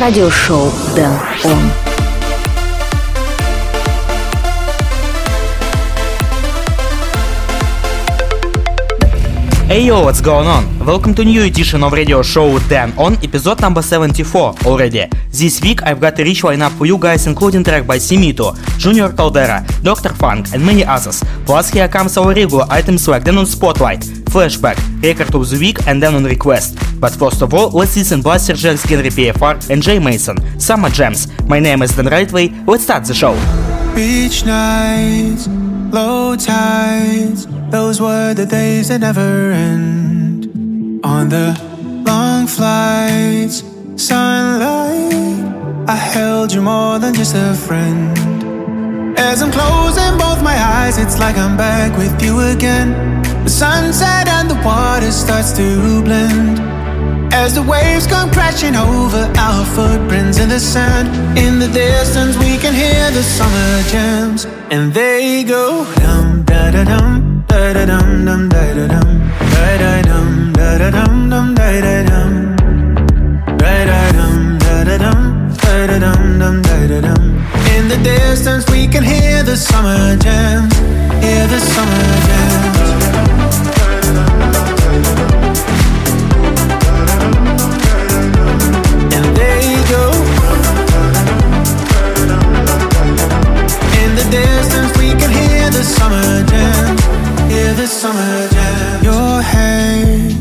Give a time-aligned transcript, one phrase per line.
[0.00, 1.12] радиошоу Дэн
[1.44, 1.58] Он.
[9.68, 10.64] Hey yo, what's going on?
[10.86, 15.06] Welcome to new edition of radio show Dan on episode number 74 already.
[15.30, 19.12] This week I've got a rich lineup for you guys including track by Simito, Junior
[19.12, 20.14] Caldera, Dr.
[20.14, 21.22] Funk and many others.
[21.44, 25.78] Plus here comes our regular items like Dan on Spotlight, Flashback, Record of the Week
[25.86, 26.78] and then on Request.
[27.00, 31.26] But first of all, let's listen Blaster Jax, Henri PFR and Jay Mason, Summer Jams.
[31.44, 33.34] My name is Dan Rightway, let's start the show.
[33.94, 35.48] Beach nights,
[35.92, 41.04] low tides those were the days that never end.
[41.04, 41.54] On the
[42.06, 43.62] long flights,
[43.96, 45.12] sunlight,
[45.86, 48.16] I held you more than just a friend.
[49.18, 53.27] As I'm closing both my eyes, it's like I'm back with you again.
[53.48, 56.60] The sunset and the water starts to blend.
[57.32, 61.08] As the waves come crashing over our footprints in the sand.
[61.38, 66.84] In the distance, we can hear the summer jams, and they go dum da da
[66.84, 69.08] dum da da dum dum da da dum.
[69.54, 72.32] Da da dum da da dum dum da da dum.
[73.62, 75.22] Da da dum da da dum
[75.62, 77.24] da da dum dum da da dum.
[77.74, 80.76] In the distance we can hear the summer jams.
[81.24, 82.57] Hear the summer jams
[95.88, 97.02] summer jams
[97.50, 99.02] hear the summer jam.
[99.02, 100.32] Your head,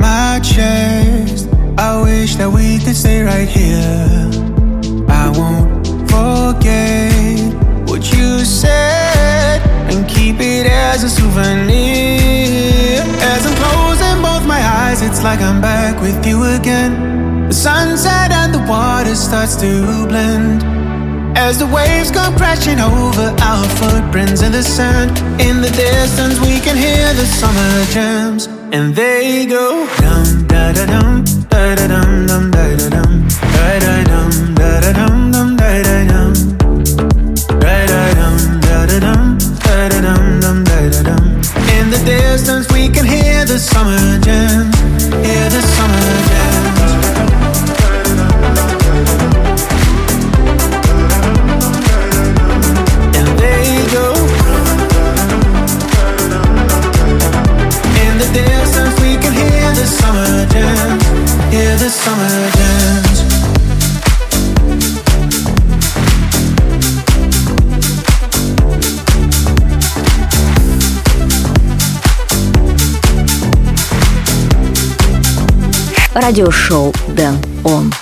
[0.00, 1.48] my chest.
[1.78, 4.28] I wish that we could stay right here.
[5.08, 7.38] I won't forget
[7.88, 13.02] what you said and keep it as a souvenir.
[13.32, 17.48] As I'm closing both my eyes, it's like I'm back with you again.
[17.48, 20.62] The sunset and the water starts to blend.
[21.34, 26.60] As the waves come crashing over our footprints in the sand In the distance we
[26.60, 32.26] can hear the summer jams And they go dum da da dum da da dum
[32.26, 34.71] dum da da dum da da dum da
[76.32, 77.92] Радиошоу Дэн Он.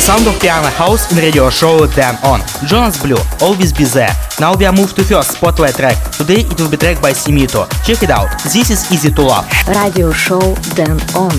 [0.00, 2.40] Sound of piano house in radio show Dan On.
[2.66, 4.14] Jonas Blue, Always Be There.
[4.40, 5.98] Now we are moved to first spotlight track.
[6.12, 7.66] Today it will be track by Simito.
[7.84, 8.30] Check it out.
[8.42, 9.46] This is Easy to Love.
[9.68, 11.32] Radio show Dan On.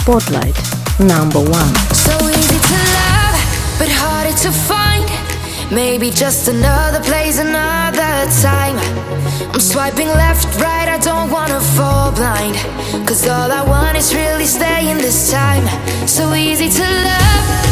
[0.00, 0.56] Spotlight
[0.98, 1.74] number one.
[1.94, 3.38] So easy to love,
[3.78, 5.08] but harder to find.
[5.70, 8.69] Maybe just another place, another time.
[9.52, 12.54] I'm swiping left, right, I don't wanna fall blind.
[13.06, 15.66] Cause all I want is really staying this time.
[16.06, 17.69] So easy to love.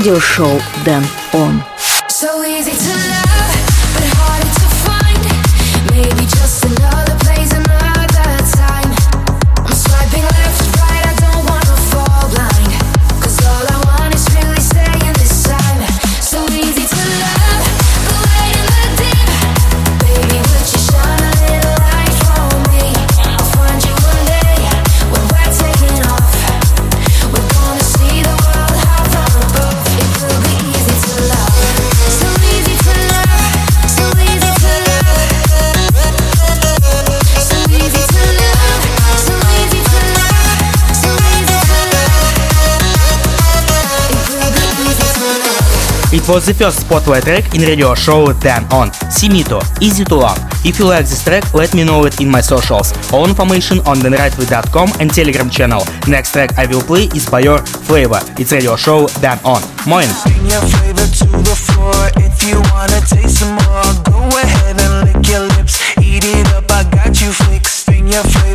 [0.00, 1.62] радиошоу Дэн Он.
[2.08, 2.99] So easy to
[46.13, 48.91] It was the first spotlight track in radio show Dan On.
[49.07, 50.37] Simito, Easy to Love.
[50.65, 52.91] If you like this track, let me know it in my socials.
[53.13, 55.85] All information on denrightway.com and Telegram channel.
[56.09, 58.19] Next track I will play is by your flavor.
[58.37, 59.61] It's radio show Dan On.
[59.87, 60.09] Moin.
[68.11, 68.50] your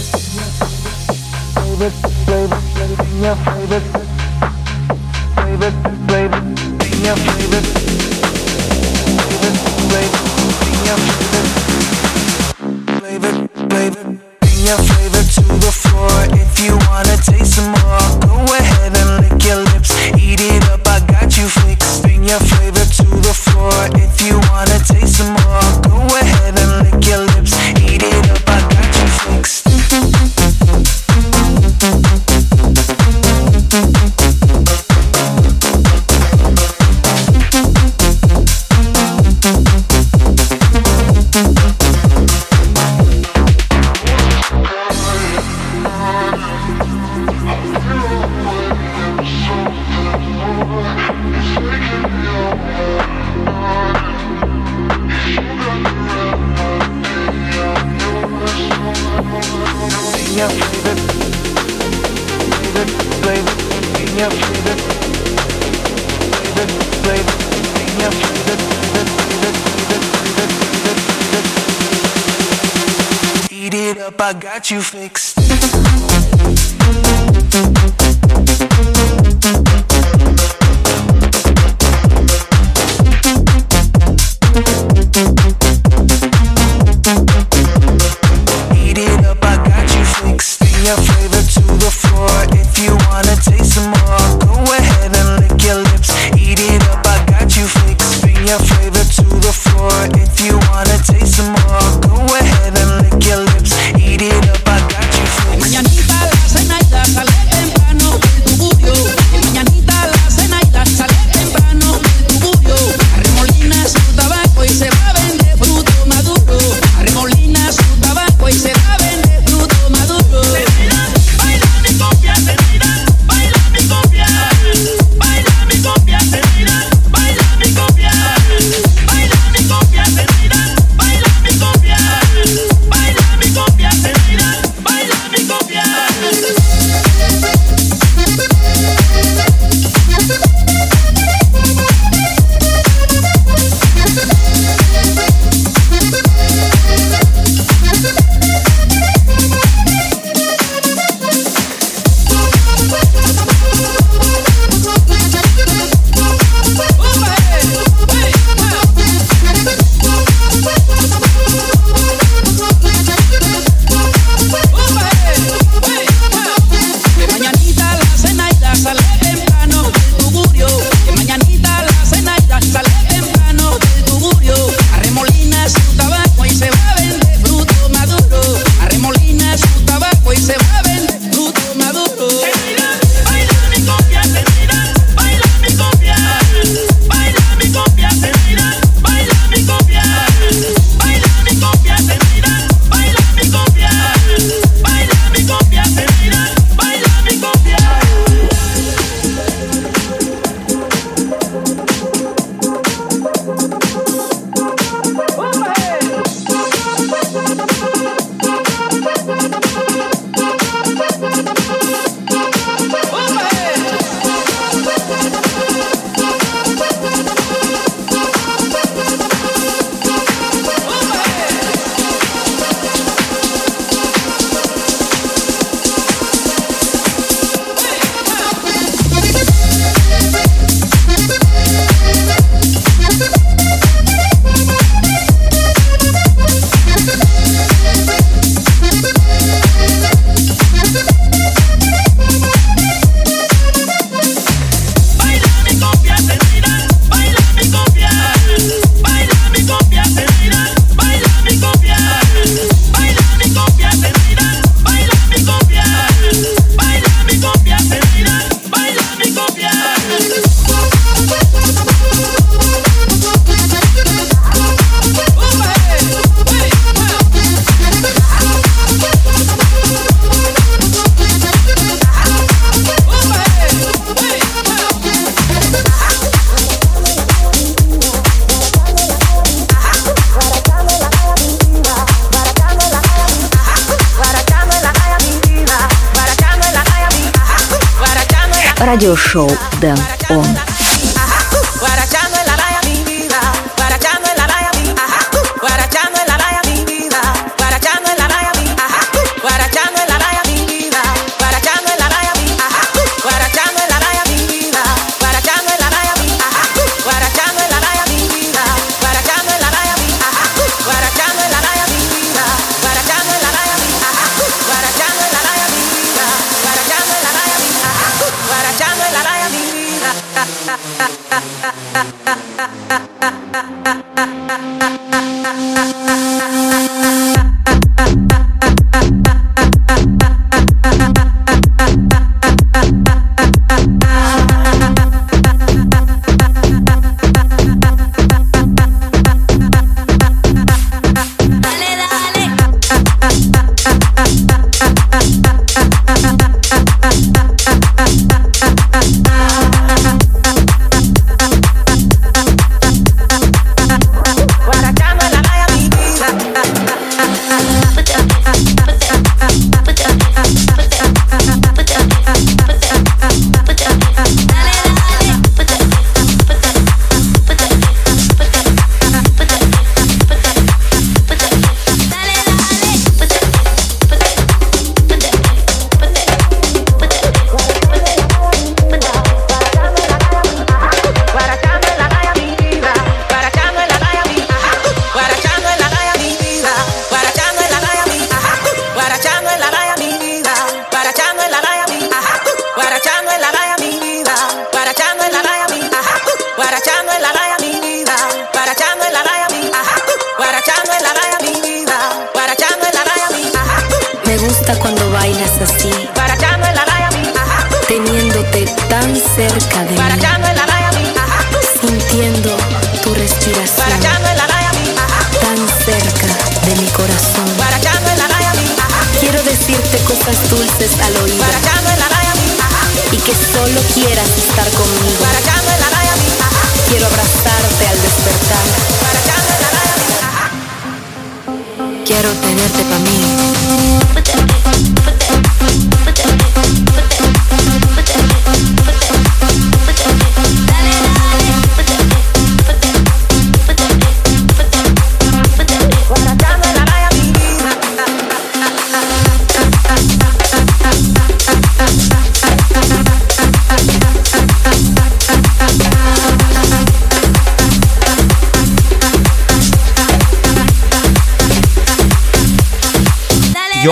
[0.00, 0.72] favorite,
[1.54, 1.92] favorite
[2.24, 2.60] flavor,
[3.02, 3.82] in your favorite,
[5.36, 6.38] favorite flavor,
[6.96, 7.71] in your favorite.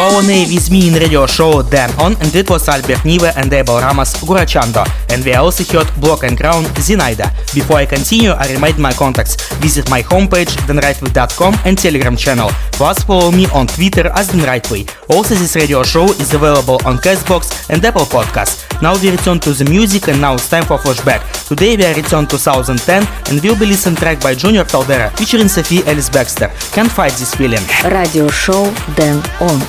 [0.01, 3.05] You are on air with me in radio show Dan On and it was Albert
[3.05, 7.31] Neve and Abel Ramos Guarachando and we also heard Block and Crown Zenaida.
[7.55, 9.37] Before I continue, I remind my contacts.
[9.59, 12.51] Visit my homepage denrightway.com, and Telegram channel.
[12.73, 14.87] Plus follow me on Twitter as thenrightway.
[15.11, 18.67] Also this radio show is available on Castbox and Apple Podcasts.
[18.81, 21.21] Now we return to the music and now it's time for flashback.
[21.49, 25.85] Today we are return 2010 and we'll be listening track by Junior Caldera featuring Sophie
[25.87, 26.49] Ellis Bextor.
[26.73, 27.63] Can't fight this feeling.
[27.85, 28.65] Radio show
[28.97, 29.61] Dan on.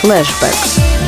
[0.00, 0.99] Flashbacks.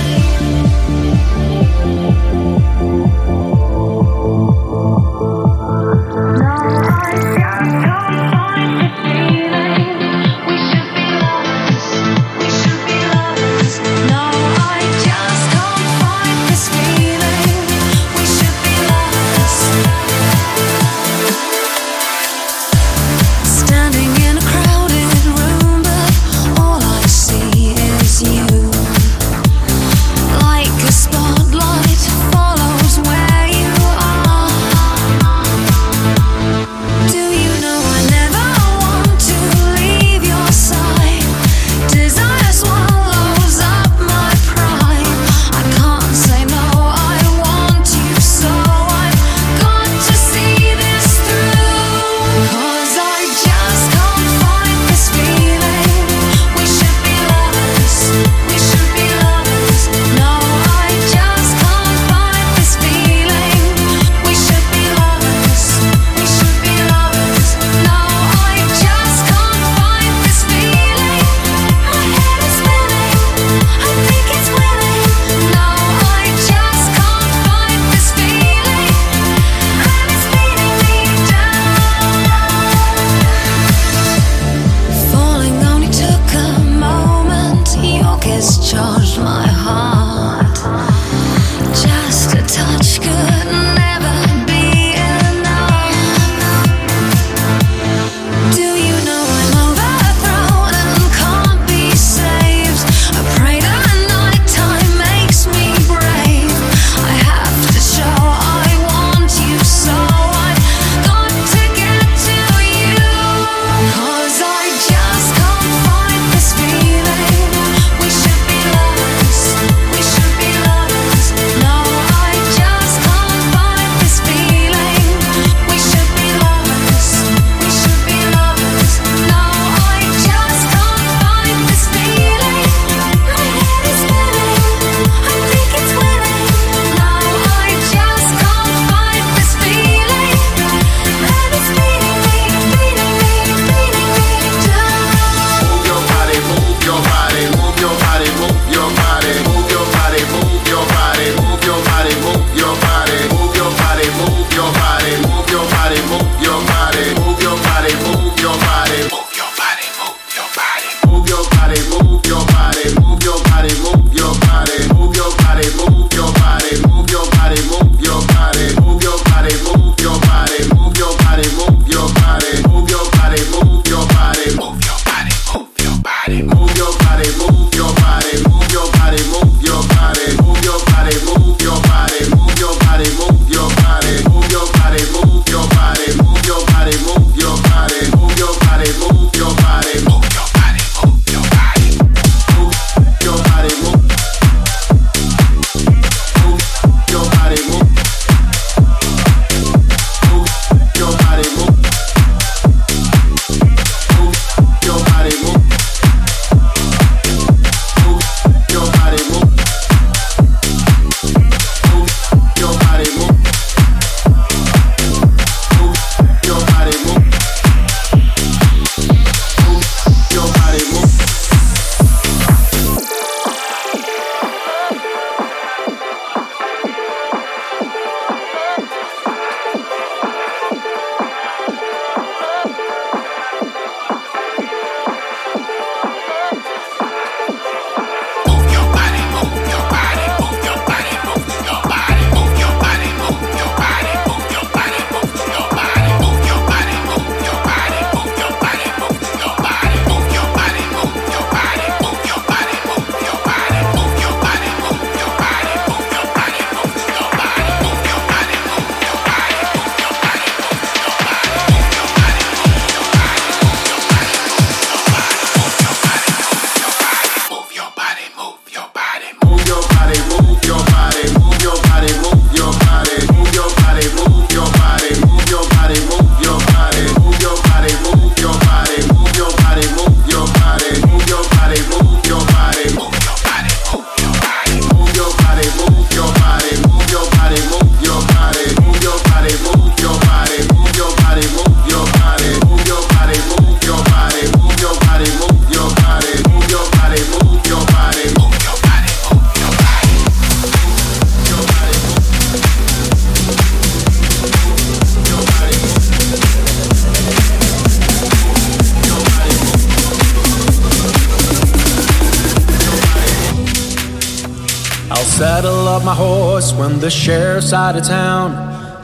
[316.62, 318.50] Horse when the sheriff's out of town.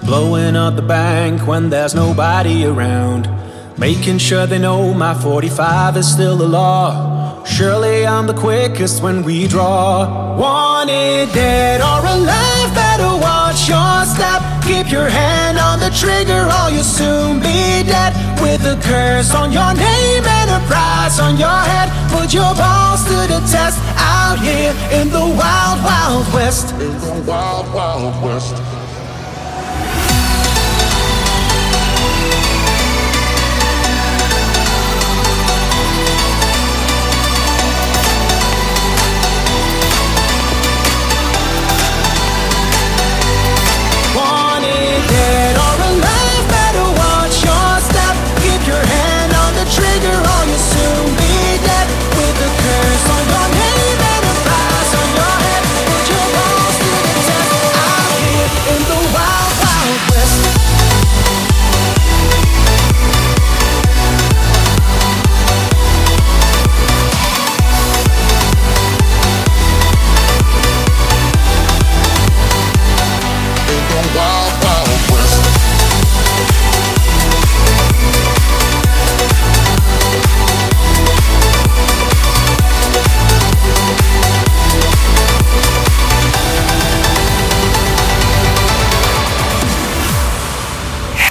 [0.04, 3.28] Blowing up the bank when there's nobody around.
[3.78, 7.44] Making sure they know my 45 is still the law.
[7.44, 10.36] Surely I'm the quickest when we draw.
[10.36, 14.42] Wanted dead or alive, better watch your step.
[14.64, 18.12] Keep your hand on the trigger or you'll soon be dead.
[18.42, 21.88] With a curse on your name and a price on your head.
[22.10, 23.87] Put your balls to the test
[24.28, 26.72] out here in the wild, wild west.
[26.74, 28.67] In the wild, wild west.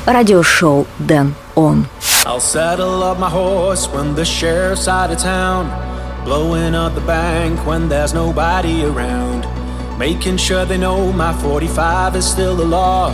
[0.06, 1.86] Радиошоу Дэн Он.
[2.24, 5.66] I'll saddle up my horse when the sheriff's out of town.
[6.24, 9.46] Blowing up the bank when there's nobody around.
[9.98, 13.10] Making sure they know my 45 is still the law.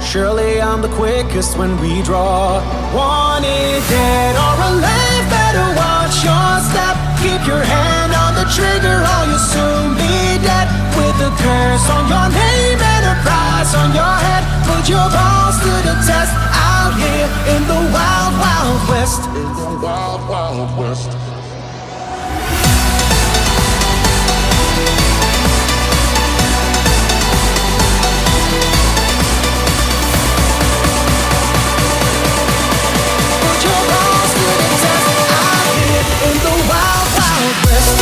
[0.00, 2.58] Surely I'm the quickest when we draw.
[2.94, 6.96] Wanted dead or alive, better watch your step.
[7.22, 10.66] Keep your hand on the trigger or you'll soon be dead.
[10.98, 12.78] With a curse on your name
[13.13, 14.43] and price on your head.
[14.65, 16.33] Put your balls to the test
[16.69, 19.21] out here in the wild, wild west.
[19.27, 21.11] In the wild, wild west.
[33.43, 35.07] Put your balls to the test
[35.41, 37.97] out here in the wild, wild west.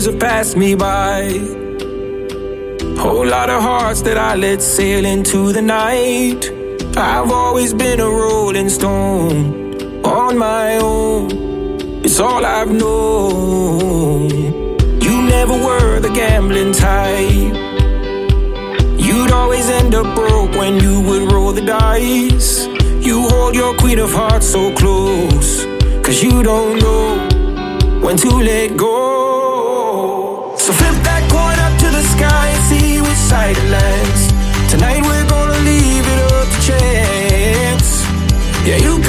[0.00, 1.28] Years have passed me by.
[2.98, 6.50] Whole lot of hearts that I let sail into the night.
[6.96, 11.30] I've always been a rolling stone on my own.
[12.04, 14.30] It's all I've known.
[15.06, 17.54] You never were the gambling type.
[19.06, 22.66] You'd always end up broke when you would roll the dice.
[23.06, 25.66] You hold your queen of hearts so close,
[26.04, 28.99] cause you don't know when to let go.
[33.30, 34.70] See which side it lands.
[34.70, 38.04] Tonight we're gonna leave it up to chance.
[38.66, 38.99] Yeah, you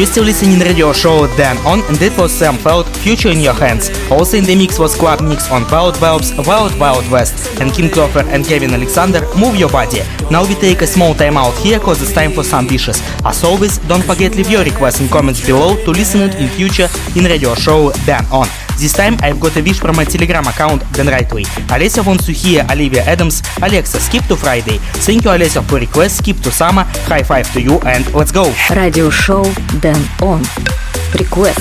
[0.00, 3.52] You still listening radio show Dan On and that was Sam Feldt Future in Your
[3.52, 3.90] Hands.
[4.10, 7.90] Also in the mix was Club Mix on Wild Valves, Wild Wild West and King
[7.90, 10.00] Clover and Kevin Alexander Move Your Body.
[10.30, 13.02] Now we take a small time out here cause it's time for some dishes.
[13.26, 16.88] As always, don't forget leave your requests in comments below to listen it in future
[17.14, 18.69] in radio show Dan On.
[18.80, 21.42] This time I've got a wish from my Telegram account then right way.
[21.68, 24.78] Alessia Vonsuhia, Olivia Adams, Alexa, skip to Friday.
[25.04, 28.50] Thank you, Alessia, for request, skip to summer, high five to you and let's go.
[28.74, 29.44] Radio show
[29.80, 30.40] Dan on.
[31.18, 31.60] Request.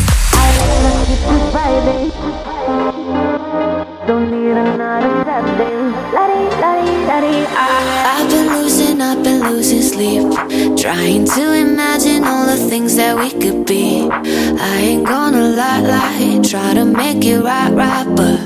[8.07, 10.38] I've been losing, I've been losing sleep.
[10.81, 14.09] Trying to imagine all the things that we could be.
[14.09, 16.39] I ain't gonna lie, lie.
[16.41, 18.07] Try to make it right, right.
[18.15, 18.39] But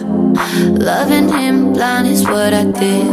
[0.81, 3.07] loving him blind is what I did.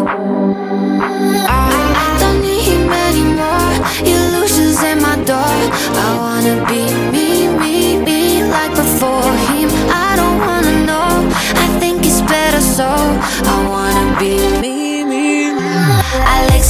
[1.44, 1.68] I,
[2.00, 3.72] I don't need him anymore.
[4.09, 5.59] Illusions in my door.
[6.04, 7.28] I wanna be me,
[7.61, 9.68] me, me like before him.
[9.92, 11.28] I don't wanna know.
[11.61, 12.88] I think it's better so.
[12.88, 14.69] I wanna be me.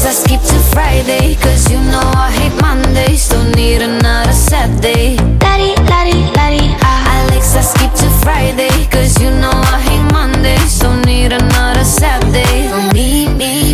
[0.02, 1.34] Alexa, skip to Friday.
[1.34, 3.28] Cause you know I hate Mondays.
[3.28, 5.16] Don't need another sad day.
[5.42, 6.74] Laddie, laddie, laddie.
[6.80, 7.26] ah.
[7.28, 8.70] Alexa, skip to Friday.
[8.90, 10.78] Cause you know I hate Mondays.
[10.78, 12.72] Don't need another sad day.
[12.94, 13.69] Me, me.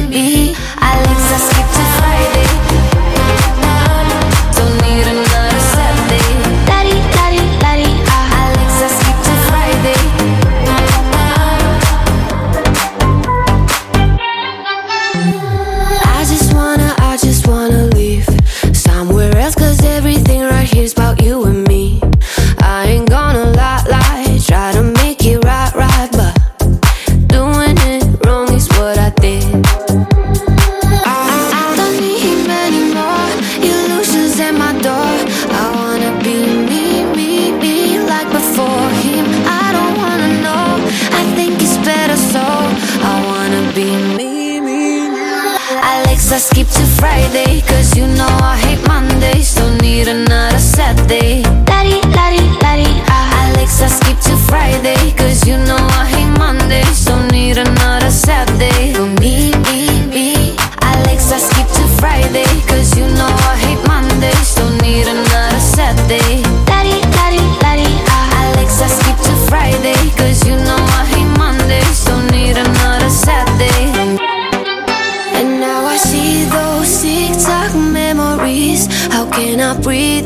[46.27, 47.61] Alexa, skip to Friday.
[47.63, 49.55] Cause you know I hate Mondays.
[49.55, 51.43] Don't need another sad day.
[51.69, 53.03] Laddie, laddie, laddie.
[53.09, 53.51] ah.
[53.53, 55.13] Alexa, skip to Friday.
[55.17, 57.05] Cause you know I hate Mondays.
[57.05, 58.95] Don't need another sad day.
[58.95, 59.46] For me,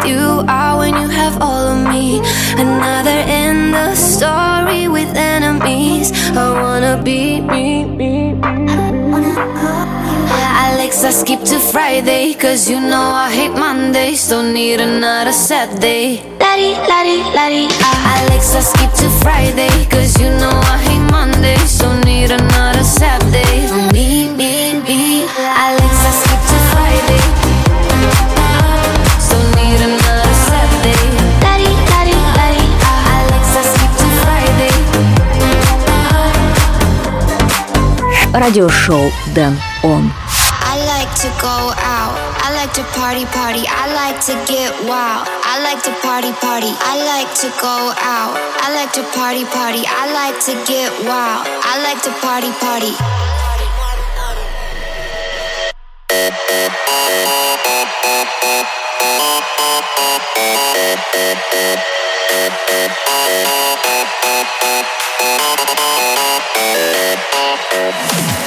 [0.07, 2.21] you out when you have all of me?
[2.57, 6.13] Another end of story with enemies.
[6.37, 8.51] I wanna be me, me, me.
[10.67, 12.35] Alexa, skip to Friday.
[12.35, 14.29] Cause you know I hate Mondays.
[14.29, 16.23] Don't need another sad day.
[16.39, 17.69] Laddie, laddie, laddie.
[17.81, 18.25] ah.
[18.27, 19.71] Alexa, skip to Friday.
[19.87, 21.79] Cause you know I hate Mondays.
[21.79, 23.67] Don't need another sad day.
[23.69, 24.20] For me,
[38.34, 40.12] Радиошоу Дэн Он.
[40.62, 42.16] I like like to go out.
[42.44, 43.64] I like to party, party.
[43.68, 45.28] I like to get wild.
[45.44, 46.72] I like to party, party.
[46.82, 48.34] I like to go out.
[48.64, 49.84] I like to party, party.
[49.86, 51.46] I like to get wild.
[51.46, 52.94] I like to party, party.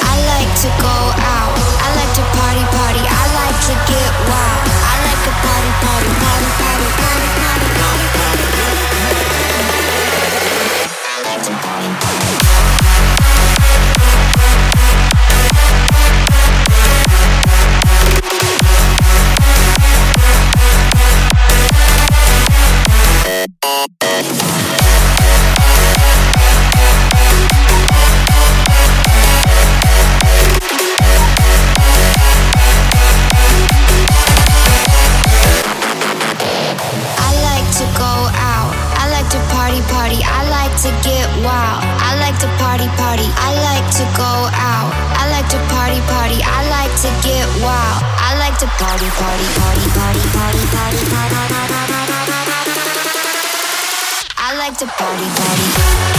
[0.05, 1.12] I like to go
[54.35, 56.12] I like to party, party,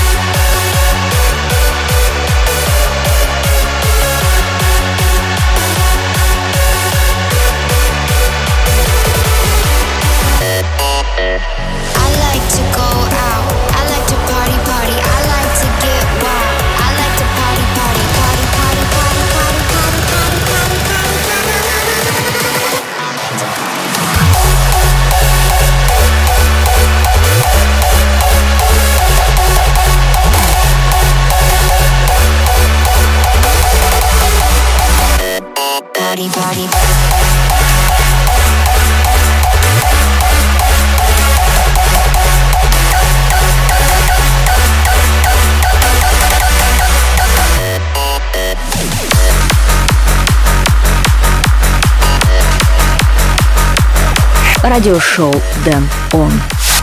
[54.69, 55.33] радиошоу
[55.65, 56.33] Дэн Он.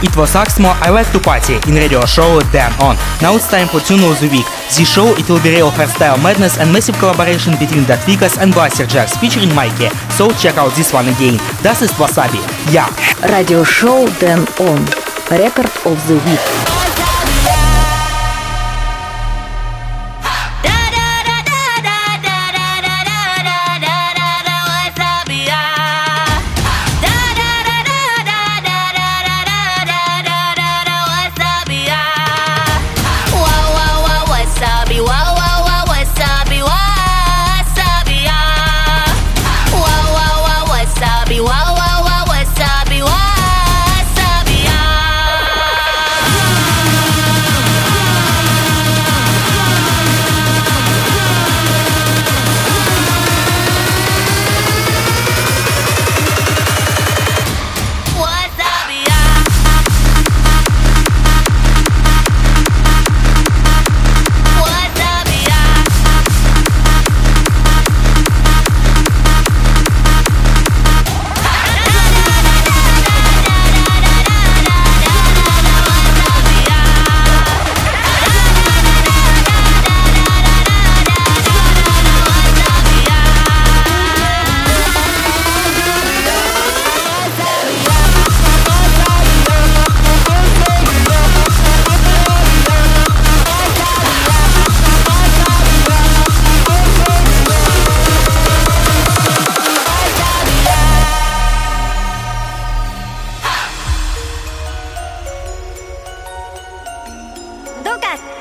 [0.02, 2.98] It was Axmo, I like to party in radio show Dan On.
[3.22, 4.46] Now it's time for Tune of the Week.
[4.76, 8.52] This show it will be real style madness and massive collaboration between Da Tweekaz and
[8.54, 9.90] Blasterjaxx featuring Mikey.
[10.10, 11.40] So check out this one again.
[11.62, 12.40] Das ist Wasabi.
[12.72, 12.90] Yeah.
[13.30, 14.80] Radio show Dan On.
[15.30, 16.71] Record of the Week.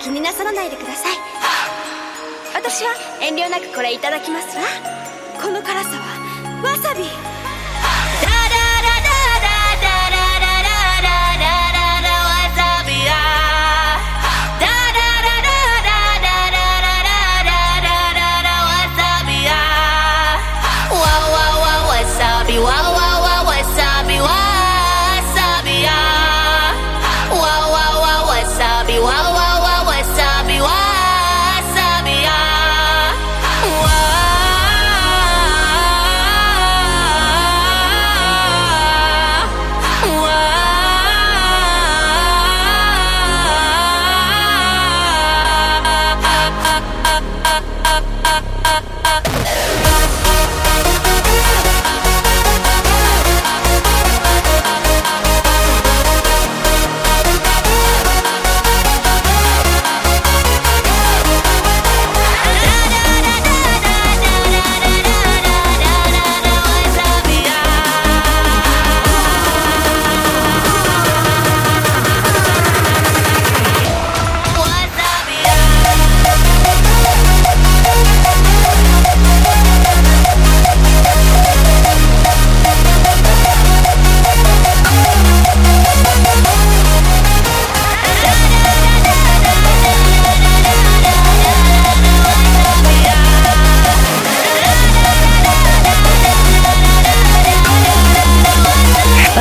[0.00, 1.16] 気になさらないでください」
[2.54, 4.62] 「私は遠慮なくこれいただきますわ」
[5.40, 7.04] 「この辛さはわさび」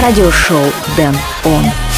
[0.09, 0.65] радиошоу
[0.97, 1.88] Дэн Он.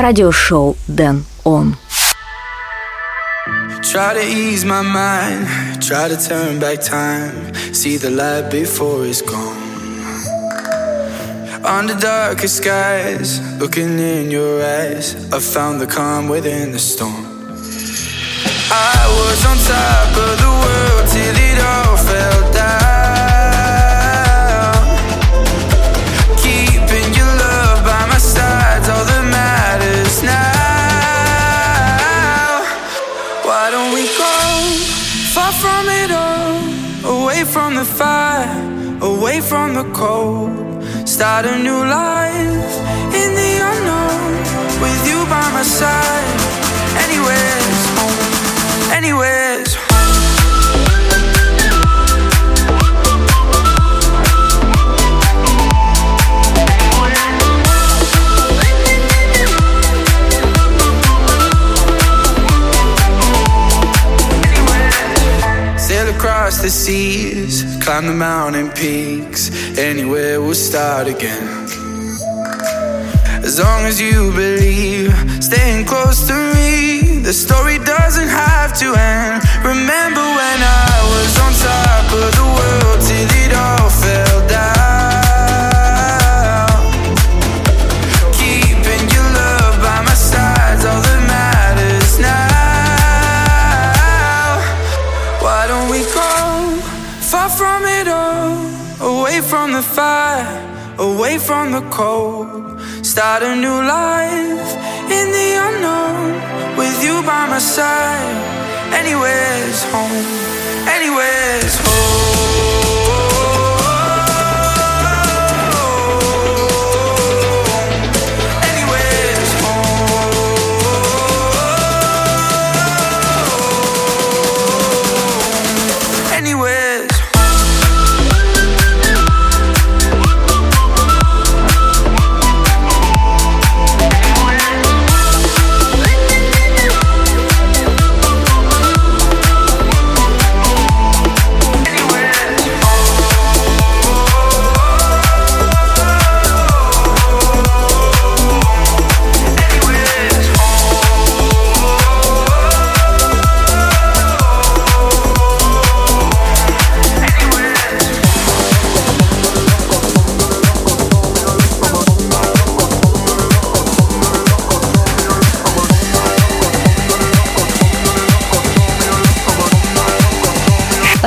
[0.00, 1.76] радиошоу Дэн Он.
[3.82, 5.46] Try to ease my mind,
[5.80, 9.56] try to turn back time, see the light before it's gone.
[11.64, 17.26] Under darker skies, looking in your eyes, I found the calm within the storm.
[18.70, 22.89] I was on top of the world till it all fell down.
[39.51, 40.49] From the cold?
[41.05, 42.73] Start a new life
[43.21, 44.31] in the unknown
[44.83, 46.39] with you by my side.
[47.03, 49.71] Anywhere's home, anywhere's
[65.77, 69.49] Sail across the seas, climb the mountain peaks.
[69.77, 71.47] Anywhere we'll start again.
[73.43, 75.11] As long as you believe,
[75.43, 79.41] staying close to me, the story doesn't have to end.
[79.65, 80.57] Remember when
[80.87, 84.30] I was on top of the world till it all fell
[101.47, 102.79] from the cold?
[103.03, 104.69] Start a new life
[105.17, 108.35] in the unknown with you by my side.
[108.93, 110.25] Anywhere's home,
[110.87, 113.10] anywhere's home.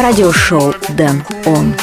[0.05, 1.75] Радиошоу Дэн Он.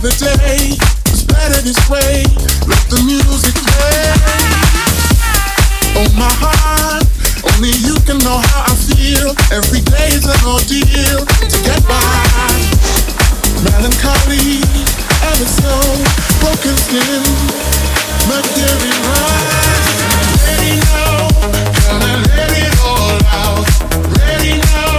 [0.00, 0.78] the day.
[1.48, 2.22] Let it spray.
[2.68, 4.14] Let the music play.
[5.96, 7.02] Oh my heart,
[7.42, 9.34] only you can know how I feel.
[9.50, 11.98] Every day is an ordeal to get by.
[13.64, 14.62] Melancholy,
[15.24, 15.74] ever so
[16.44, 17.24] broken skin,
[18.28, 19.98] materialized.
[20.44, 21.32] Ready now,
[21.88, 23.66] gonna let it all out.
[24.20, 24.97] Ready now.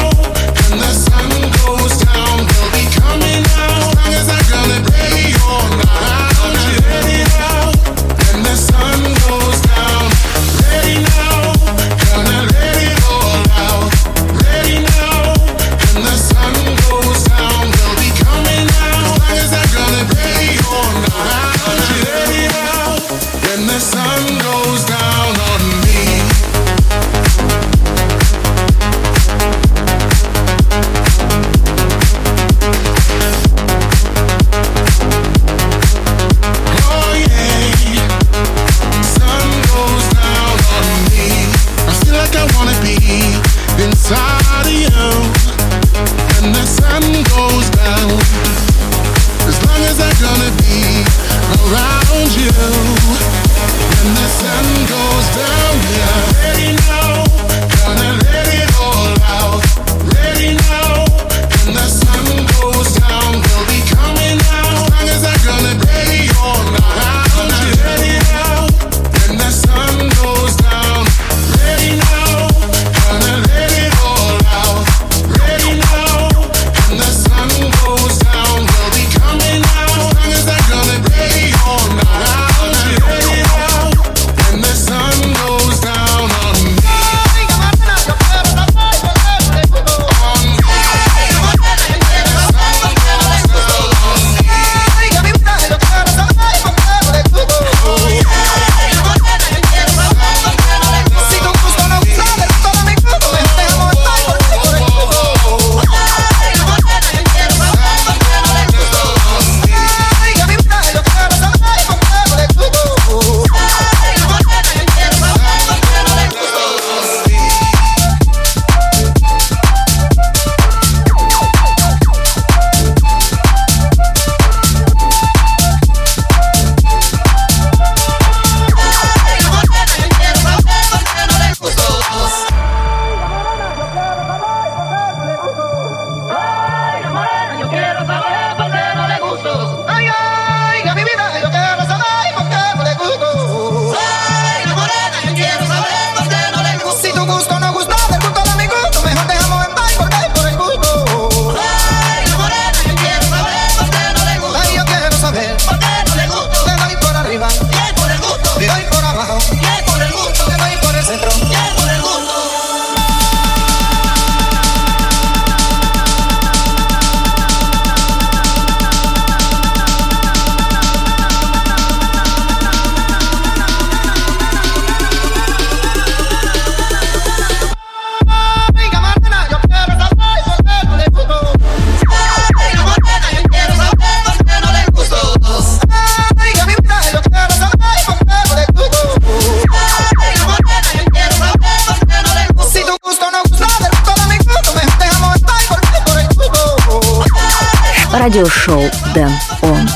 [198.20, 199.90] радиошоу Дэн Он.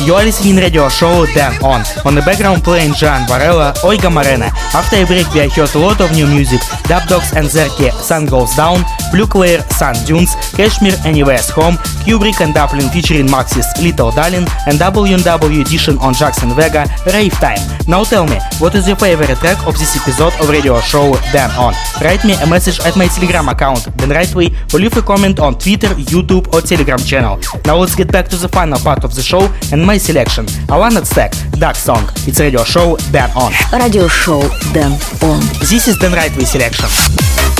[0.00, 1.82] You are listening radio show Then On.
[2.04, 4.50] On the background playing Gian Varela, Oiga Marena.
[4.74, 6.60] After a break we heard a lot of new music.
[6.84, 12.40] Dub Dogs and Zerke, Sun Goes Down, Blue Claire Sand Dunes, Kashmir Anywhere's Home, Kubrick
[12.40, 17.58] and Dublin featuring Maxis Little Darling, and WW edition on Jackson Vega Rave Time.
[17.86, 21.50] Now tell me, what is your favorite track of this episode of radio show Dan
[21.52, 21.74] On?
[22.02, 25.88] Write me a message at my Telegram account, denrightway, or leave a comment on Twitter,
[25.88, 27.38] YouTube or Telegram channel.
[27.64, 30.46] Now let's get back to the final part of the show and my selection.
[30.68, 32.08] I want that Stack, that Song.
[32.26, 33.52] It's radio show Dan On.
[33.72, 34.40] Radio show
[34.72, 34.92] Dan
[35.22, 35.40] On.
[35.60, 37.57] This is the right way selection.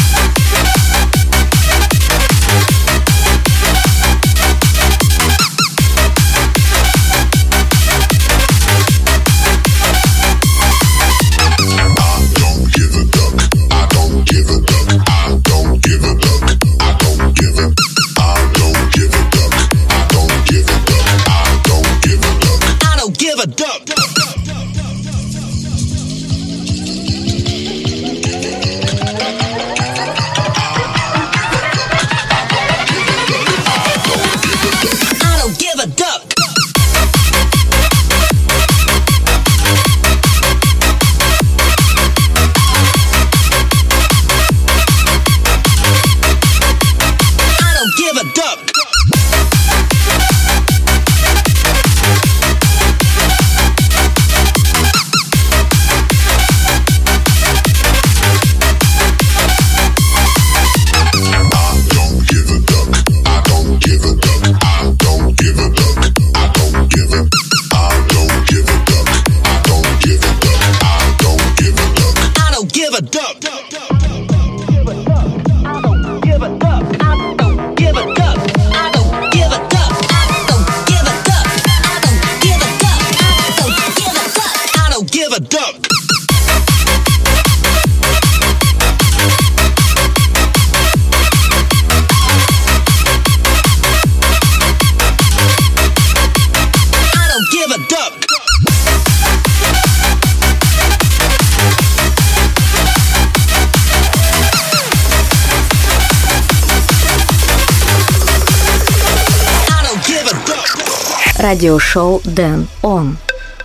[111.41, 113.17] Radio show Dan On.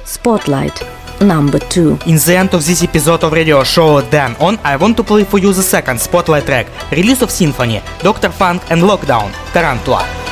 [0.06, 0.86] Spotlight
[1.22, 2.00] number 2.
[2.06, 5.24] In the end of this episode of radio show Dan On, I want to play
[5.24, 8.30] for you the second spotlight track, release of Symphony, Dr.
[8.30, 10.23] Funk and Lockdown, Tarantula.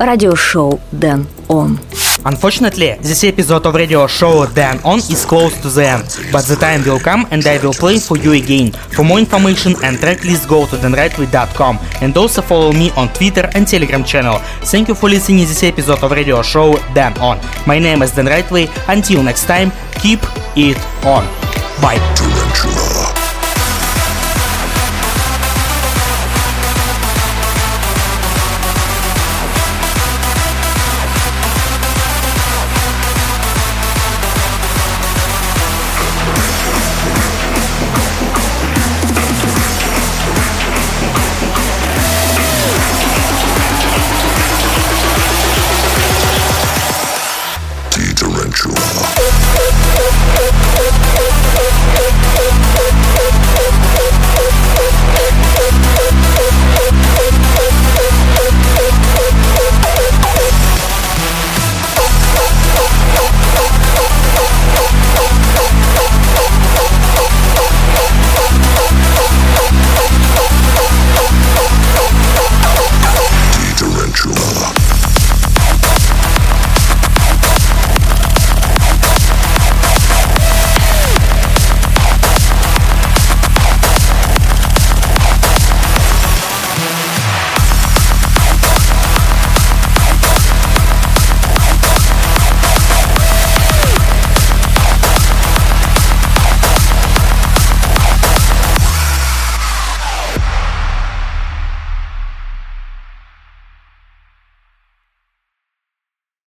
[0.00, 1.78] Radio show Dan On.
[2.24, 6.56] Unfortunately, this episode of radio show Dan On is close to the end, but the
[6.56, 8.72] time will come and I will play for you again.
[8.72, 13.48] For more information and track list go to denrightway.com and also follow me on Twitter
[13.54, 14.38] and Telegram channel.
[14.70, 17.38] Thank you for listening to this episode of radio show Dan On.
[17.66, 18.68] My name is Dan Rightway.
[18.88, 20.20] Until next time, keep
[20.56, 21.24] it on.
[21.80, 21.98] Bye.
[22.14, 23.17] Tarantula.